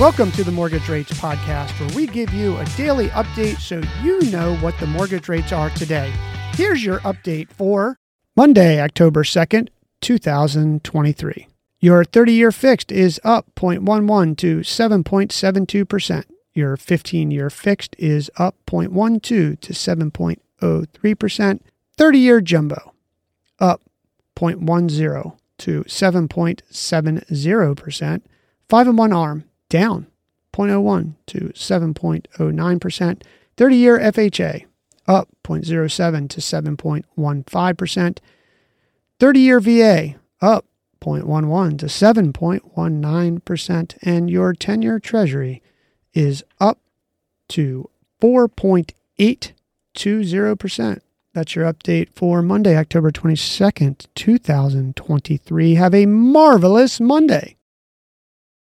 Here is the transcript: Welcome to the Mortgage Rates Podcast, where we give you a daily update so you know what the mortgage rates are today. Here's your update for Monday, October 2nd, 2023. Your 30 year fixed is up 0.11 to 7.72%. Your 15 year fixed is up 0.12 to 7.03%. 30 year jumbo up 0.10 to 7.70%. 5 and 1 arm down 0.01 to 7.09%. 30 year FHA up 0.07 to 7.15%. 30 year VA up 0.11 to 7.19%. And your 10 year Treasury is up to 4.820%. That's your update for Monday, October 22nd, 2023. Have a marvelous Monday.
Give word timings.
Welcome 0.00 0.32
to 0.32 0.42
the 0.42 0.50
Mortgage 0.50 0.88
Rates 0.88 1.12
Podcast, 1.12 1.78
where 1.78 1.94
we 1.94 2.08
give 2.08 2.34
you 2.34 2.56
a 2.56 2.64
daily 2.76 3.10
update 3.10 3.60
so 3.60 3.80
you 4.02 4.28
know 4.28 4.56
what 4.56 4.76
the 4.80 4.88
mortgage 4.88 5.28
rates 5.28 5.52
are 5.52 5.70
today. 5.70 6.12
Here's 6.54 6.84
your 6.84 6.98
update 7.00 7.48
for 7.50 8.00
Monday, 8.34 8.80
October 8.80 9.22
2nd, 9.22 9.68
2023. 10.00 11.46
Your 11.78 12.04
30 12.04 12.32
year 12.32 12.50
fixed 12.50 12.90
is 12.90 13.20
up 13.22 13.46
0.11 13.54 14.36
to 14.38 14.62
7.72%. 14.62 16.24
Your 16.54 16.76
15 16.76 17.30
year 17.30 17.48
fixed 17.48 17.94
is 17.96 18.28
up 18.36 18.56
0.12 18.66 19.22
to 19.22 19.56
7.03%. 19.72 21.60
30 21.96 22.18
year 22.18 22.40
jumbo 22.40 22.92
up 23.60 23.80
0.10 24.34 25.36
to 25.58 25.84
7.70%. 25.84 28.22
5 28.68 28.88
and 28.88 28.98
1 28.98 29.12
arm 29.12 29.44
down 29.74 30.06
0.01 30.52 31.14
to 31.26 31.50
7.09%. 31.52 33.22
30 33.56 33.76
year 33.76 33.98
FHA 33.98 34.66
up 35.08 35.28
0.07 35.42 36.28
to 36.28 36.40
7.15%. 36.40 38.18
30 39.18 39.40
year 39.40 39.58
VA 39.58 40.14
up 40.40 40.64
0.11 41.00 41.78
to 41.78 41.86
7.19%. 41.86 43.98
And 44.02 44.30
your 44.30 44.54
10 44.54 44.82
year 44.82 45.00
Treasury 45.00 45.60
is 46.12 46.44
up 46.60 46.78
to 47.48 47.90
4.820%. 48.22 51.00
That's 51.32 51.56
your 51.56 51.72
update 51.72 52.10
for 52.14 52.42
Monday, 52.42 52.76
October 52.76 53.10
22nd, 53.10 54.06
2023. 54.14 55.74
Have 55.74 55.94
a 55.94 56.06
marvelous 56.06 57.00
Monday. 57.00 57.56